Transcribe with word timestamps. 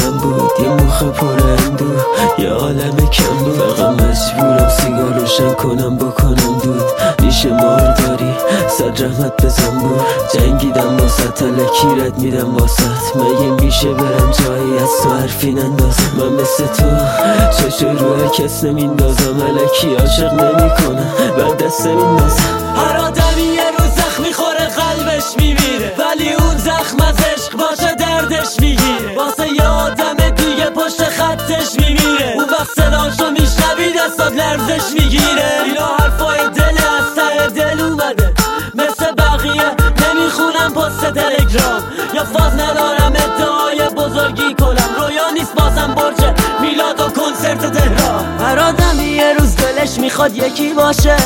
کنم 0.00 0.18
بود. 0.18 0.50
یه 0.62 0.68
مخ 0.68 1.02
پر 1.02 1.26
اندو 1.26 1.84
یه 2.38 2.50
عالم 2.50 2.96
کم 2.96 3.36
بود. 3.44 3.58
فقط 3.58 4.02
مجبورم 4.02 4.68
سیگار 4.68 5.14
روشن 5.20 5.54
کنم 5.54 5.96
بکنم 5.96 6.58
دود. 6.62 6.82
میشه 7.22 7.48
داری 7.48 8.34
صد 8.68 9.02
رحمت 9.02 9.44
بزن 9.44 9.78
بود. 9.78 10.00
جنگیدم 10.34 10.96
واسه 10.96 11.28
تلکی 11.28 12.00
رد 12.00 12.18
میدم 12.18 12.56
واسط؟ 12.56 13.16
مگه 13.16 13.64
میشه 13.64 13.88
برم 13.88 14.30
جایی 14.30 14.78
از 14.78 15.02
تو 15.02 15.10
حرفی 15.10 15.52
نندازم؟ 15.52 16.10
من 16.18 16.32
مثل 16.32 16.66
تو 16.66 16.86
چشو 17.58 17.88
روی 17.88 18.28
کس 18.28 18.64
نمیندازم. 18.64 19.42
علکی 19.42 19.94
عاشق 19.94 20.32
نمی‌کنم 20.32 21.12
بر 21.36 21.66
دست 21.66 21.86
نمیندازم 21.86 22.60
عشق 27.50 27.58
باشه 27.58 27.94
دردش 27.94 28.60
می‌گیره 28.60 29.14
واسه 29.16 29.48
یه 29.48 29.66
آدم 29.66 30.30
دیگه 30.30 30.70
پشت 30.70 31.04
خطش 31.04 31.74
میمیره 31.78 32.32
اون 32.34 32.44
وقت 32.44 32.70
صداشو 32.76 33.30
میشنوی 33.30 33.92
دستات 33.92 34.32
لرزش 34.32 34.92
می‌گیره. 34.92 35.60
اینا 35.64 35.86
حرفای 35.86 36.38
دل 36.48 36.62
از 36.62 37.14
ته 37.16 37.46
دل 37.46 37.80
اومده. 37.80 38.34
مثل 38.74 39.12
بقیه 39.12 39.70
نمی‌خونم 39.82 40.72
پست 40.74 41.00
تلگرام. 41.00 41.82
یا 42.14 42.24
فاز 42.24 42.52
ندارم 42.52 43.12
ادعای 43.16 43.88
بزرگی 43.88 44.54
کنم. 44.54 44.88
رویا 44.98 45.30
نیست 45.30 45.54
بازم 45.54 45.94
برج 45.94 46.34
میلاد 46.60 47.00
و 47.00 47.04
کنسرت 47.04 47.72
تهران. 47.72 48.38
هر 48.40 48.58
آدمی 48.58 49.04
یه 49.04 49.34
روز 49.38 49.56
دلش 49.56 49.98
می‌خواد 49.98 50.36
یکی 50.36 50.72
باشه. 50.72 51.16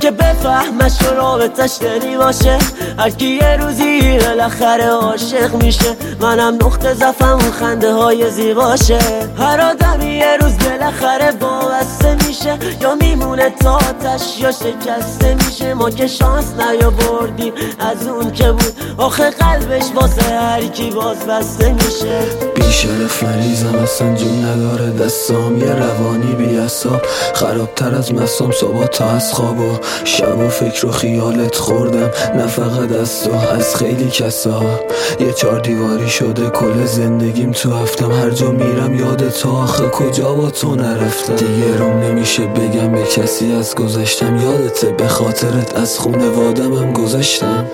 که 0.00 0.10
بفهمش 0.10 1.02
و 1.02 1.14
رابطش 1.14 1.78
دلی 1.80 2.16
باشه. 2.16 2.58
هرکی 2.98 3.26
یه 3.26 3.56
روزی 3.56 4.18
بالاخره 4.18 4.86
عاشق 4.86 5.54
میشه. 5.62 5.96
منم 6.20 6.54
نقطه 6.54 6.94
زفم 6.94 7.38
خنده 7.38 7.92
های 7.92 8.30
زیباشه. 8.30 8.98
هر 9.38 9.60
آدمی 9.60 10.14
یه 10.14 10.36
روز 10.40 10.58
بالاخره 10.58 11.30
وابسته 11.40 12.16
میشه. 12.28 12.58
یا 12.80 12.94
میمونه 12.94 13.50
تاتش 13.50 14.40
یا 14.40 14.52
شکسته 14.52 15.34
میشه. 15.34 15.74
ما 15.74 15.90
که 15.90 16.06
شانس 16.06 16.44
نیاوردیم 16.58 17.52
از 17.78 18.06
اون 18.06 18.32
که 18.32 18.52
بود. 18.52 18.72
آخه 18.96 19.30
قلبش 19.30 19.84
واسه 19.94 20.22
هر 20.22 20.62
کی 20.62 20.90
باز 20.90 21.18
بسته 21.26 21.72
میشه. 21.72 22.20
بیشرف 22.54 23.22
مریضم 23.22 23.78
اصلا 23.78 24.14
جون 24.14 24.44
نداره. 24.44 24.90
دستام 24.90 25.58
یه 25.58 25.72
روانی 25.72 26.34
بی 26.34 26.62
خرابتر 27.34 27.94
از 27.94 28.14
مسام 28.14 28.52
صبح 28.52 28.86
تا 28.86 29.10
از 29.10 29.32
خواب 29.32 29.58
و 29.60 29.71
شب 30.04 30.38
و 30.38 30.48
فکر 30.48 30.86
و 30.86 30.90
خیالت 30.90 31.56
خوردم. 31.56 32.10
نه 32.36 32.46
فقط 32.46 32.92
از 32.92 33.24
تو 33.24 33.30
از 33.54 33.76
خیلی 33.76 34.10
کسا. 34.10 34.62
یه 35.20 35.32
چار 35.32 35.60
دیواری 35.60 36.08
شده 36.08 36.50
کل 36.50 36.84
زندگیم 36.84 37.52
تو 37.52 37.72
هفتم. 37.72 38.12
هر 38.12 38.30
جا 38.30 38.50
میرم 38.50 38.94
یاد 38.94 39.28
تو 39.28 39.50
آخه 39.50 39.88
کجا 39.88 40.34
با 40.34 40.50
تو 40.50 40.74
نرفتم؟ 40.74 41.36
دیگه 41.36 41.76
روم 41.78 42.00
نمیشه 42.00 42.42
بگم 42.42 42.92
به 42.92 43.02
کسی 43.02 43.52
از 43.52 43.74
گذشتم. 43.74 44.36
یادته 44.36 44.86
به 44.86 45.08
خاطرت 45.08 45.76
از 45.76 45.98
خونه 45.98 46.28
وادمم 46.28 46.92
گذاشتم 46.92 47.66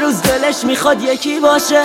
روز 0.00 0.22
دلش 0.22 0.64
می‌خواد 0.64 1.02
یکی 1.02 1.40
باشه 1.40 1.82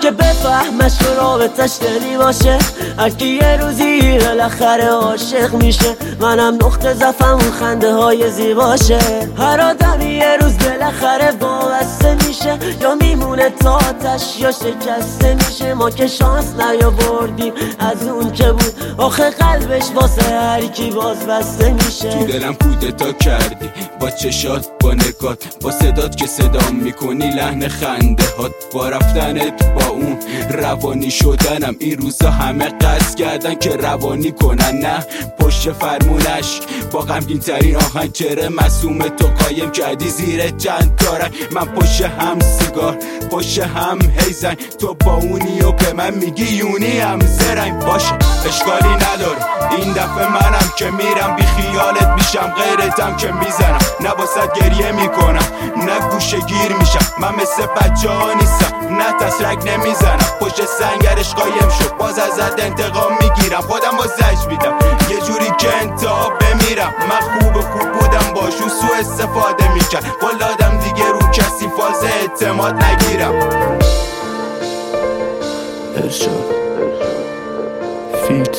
که 0.00 0.10
بفهمش 0.10 1.02
و 1.02 1.20
رابطش 1.20 1.78
دلی 1.80 2.16
باشه. 2.16 2.58
هرکی 2.98 3.26
یه 3.26 3.56
روزی 3.56 4.18
بالاخره 4.18 4.88
عاشق 4.88 5.54
میشه. 5.54 5.96
منم 6.20 6.54
نقطه 6.54 6.94
زفم 6.94 7.34
و 7.36 7.50
خنده 7.60 7.92
های 7.94 8.30
زیباشه. 8.30 8.98
هر 9.38 9.60
آدمی 9.60 10.04
یه 10.04 10.36
روز 10.40 10.58
بالاخره 10.58 11.30
وابسته 11.40 12.14
میشه. 12.28 12.58
یا 12.80 12.94
میمونه 12.94 13.50
تاتش 13.50 14.40
یا 14.40 14.52
شکسته 14.52 15.34
میشه. 15.34 15.74
ما 15.74 15.90
که 15.90 16.06
شانس 16.06 16.46
نیاوردیم 16.60 17.52
از 17.78 18.08
اون 18.08 18.32
که 18.32 18.52
بود. 18.52 18.74
آخه 18.98 19.30
قلبش 19.30 19.84
واسه 19.94 20.22
هر 20.22 20.60
کی 20.66 20.90
باز 20.90 21.26
بسته 21.26 21.70
میشه. 21.70 22.10
تو 22.10 22.26
دلم 22.26 22.54
کودتا 22.54 23.12
کردی. 23.12 23.70
با 24.00 24.10
چشات 24.10 24.66
با 24.82 24.94
نگات 24.94 25.44
با 25.60 25.70
صدات 25.70 26.16
که 26.16 26.26
صدام 26.26 26.74
می‌کنی 26.74 27.30
لحن 27.30 27.68
خنده 27.68 28.24
هات. 28.38 28.52
با 28.72 28.88
رفتنت 28.88 29.64
با 29.74 29.86
اون 29.86 30.18
روانی 30.50 31.10
شدنم. 31.10 31.76
این 31.78 31.98
روزا 31.98 32.30
همه 32.30 32.68
قصد 32.68 33.14
کردن 33.14 33.54
که 33.54 33.70
روانی 33.70 34.32
کنن. 34.32 34.78
نه 34.82 35.06
پشت 35.38 35.72
فرمونش 35.72 36.60
با 36.92 37.00
غمگین 37.00 37.38
ترین 37.38 37.76
آهنگ 37.76 38.12
چره 38.12 38.48
مسوم 38.48 38.98
تو 38.98 39.26
قایم 39.26 39.70
کردی 39.70 40.08
زیر 40.08 40.50
چند 40.50 40.96
تارک 40.96 41.32
من 41.52 41.64
پشت 41.64 42.00
هم 42.02 42.40
سیگار 42.40 42.96
پشت 43.30 43.58
هم 43.58 43.98
هیزن. 44.18 44.54
تو 44.54 44.94
با 44.94 45.14
اونی 45.14 45.60
و 45.60 45.72
به 45.72 45.92
من 45.92 46.14
میگی 46.14 46.44
یونی 46.44 46.98
هم 46.98 47.20
زرنگ. 47.20 47.84
باشه 47.84 48.14
اشکالی 48.46 48.94
نداره. 48.94 49.72
این 49.78 49.92
دفعه 49.92 50.28
منم 50.28 50.72
که 50.76 50.90
میرم 50.90 51.36
بی 51.36 51.42
خیالت 51.42 52.08
میشم 52.16 52.54
غیرتم 52.56 53.16
که 53.16 53.32
می‌زنم. 53.32 53.78
نه 54.00 54.10
مثل 57.42 57.66
بچه 57.66 58.08
ها 58.08 58.32
نیستم. 58.32 58.96
نه 58.96 59.12
تسرک 59.20 59.58
نمی‌زنم. 59.66 60.30
پشت 60.40 60.64
سنگرش 60.64 61.34
قایم 61.34 61.68
شد. 61.78 61.96
باز 61.96 62.18
ازت 62.18 62.60
انتقام 62.64 63.12
می‌گیرم. 63.20 63.60
خودم 63.60 63.96
با 63.98 64.06
زج 64.06 64.46
میدم. 64.48 64.78
یه 65.10 65.20
جوری 65.20 65.50
که 65.58 65.76
انتها 65.76 66.30
بمیرم. 66.30 66.94
من 67.08 67.20
خوب 67.20 67.60
خوب 67.60 67.92
بودم. 67.92 68.34
باشون 68.34 68.68
سو 68.68 68.86
استفاده 69.00 69.74
می‌کرد. 69.74 70.04
آدم 70.22 70.78
دیگه 70.78 71.08
رو 71.08 71.18
کسی 71.18 71.68
فاز 71.78 72.04
اعتماد 72.04 72.84
نگیرم. 72.84 73.34
ارشاد. 75.96 76.54
فیت. 78.28 78.58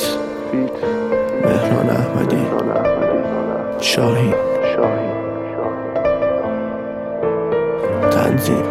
مهران 1.44 1.90
احمدی. 1.90 2.46
شاهین. 3.80 4.53
تنظیم. 8.44 8.64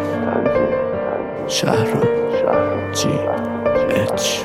شهرام. 1.48 2.02
جی. 2.92 3.08
اچ. 3.94 4.40